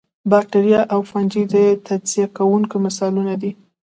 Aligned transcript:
باکتریا 0.31 0.81
او 0.93 0.99
فنجي 1.11 1.43
د 1.53 1.55
تجزیه 1.87 2.27
کوونکو 2.37 2.75
مثالونه 2.85 3.33
دي 3.41 3.51